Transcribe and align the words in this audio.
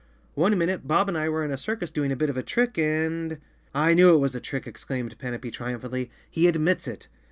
"One 0.33 0.57
minute 0.57 0.87
Bob 0.87 1.09
and 1.09 1.15
I 1.15 1.29
were 1.29 1.45
in 1.45 1.51
a 1.51 1.57
circus 1.59 1.91
doing 1.91 2.11
a 2.11 2.15
bit 2.15 2.31
of 2.31 2.35
a 2.35 2.41
trick 2.41 2.75
and—"" 2.79 3.37
I 3.85 3.93
knew 3.93 4.15
it 4.15 4.19
was 4.19 4.33
a 4.33 4.39
trick," 4.39 4.65
exclaimed 4.65 5.15
Panapee 5.19 5.51
trium¬ 5.51 5.79
phantly. 5.79 6.09
"He 6.27 6.47
admits 6.47 6.87
it!" 6.87 7.07